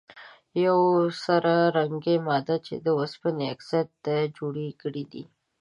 یوه 0.65 1.01
سره 1.25 1.53
رنګې 1.77 2.15
ماده 2.27 2.55
چې 2.65 2.75
د 2.85 2.87
اوسپنې 2.99 3.45
اکسایډ 3.53 3.89
ده 4.05 4.17
جوړه 4.37 4.67
کړي 4.81 5.03
ده. 5.11 5.23